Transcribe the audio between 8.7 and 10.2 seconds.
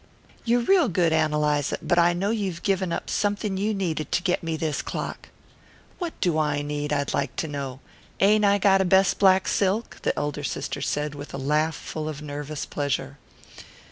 a best black silk?" the